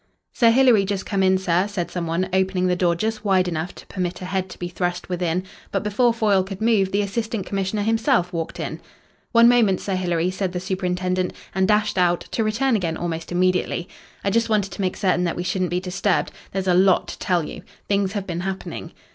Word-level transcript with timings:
"Sir 0.33 0.49
Hilary 0.49 0.83
just 0.83 1.05
come 1.05 1.21
in, 1.21 1.37
sir," 1.37 1.67
said 1.67 1.91
some 1.91 2.07
one, 2.07 2.27
opening 2.33 2.65
the 2.65 2.75
door 2.75 2.95
just 2.95 3.23
wide 3.23 3.47
enough 3.47 3.75
to 3.75 3.85
permit 3.85 4.19
a 4.19 4.25
head 4.25 4.49
to 4.49 4.57
be 4.57 4.67
thrust 4.67 5.09
within; 5.09 5.43
but 5.71 5.83
before 5.83 6.11
Foyle 6.11 6.41
could 6.43 6.59
move 6.59 6.91
the 6.91 7.03
Assistant 7.03 7.45
Commissioner 7.45 7.83
himself 7.83 8.33
walked 8.33 8.59
in. 8.59 8.81
"One 9.31 9.47
moment, 9.47 9.79
Sir 9.79 9.93
Hilary," 9.93 10.31
said 10.31 10.53
the 10.53 10.59
superintendent, 10.59 11.33
and 11.53 11.67
dashed 11.67 11.99
out, 11.99 12.21
to 12.31 12.43
return 12.43 12.75
again 12.75 12.97
almost 12.97 13.31
immediately. 13.31 13.87
"I 14.23 14.31
just 14.31 14.49
wanted 14.49 14.71
to 14.71 14.81
make 14.81 14.97
certain 14.97 15.23
that 15.25 15.35
we 15.35 15.43
shouldn't 15.43 15.69
be 15.69 15.79
disturbed. 15.79 16.31
There's 16.51 16.65
a 16.67 16.73
lot 16.73 17.07
to 17.09 17.19
tell 17.19 17.43
you. 17.43 17.61
Things 17.87 18.13
have 18.13 18.25
been 18.25 18.39
happening." 18.39 18.93